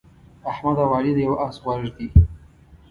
[0.51, 2.07] احمد او علي د یوه اس غوږ دي.